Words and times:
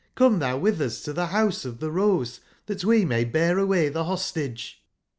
Come 0.15 0.39
tbou 0.39 0.59
witb 0.61 0.79
us 0.81 1.03
to 1.03 1.13
tbe 1.13 1.31
Rouse 1.31 1.63
of 1.63 1.77
tbe 1.77 1.93
Rose 1.93 2.39
tbat 2.67 2.83
we 2.83 3.05
may 3.05 3.23
bear 3.23 3.59
away 3.59 3.87
tbe 3.87 4.03
Rostage"j? 4.09 4.79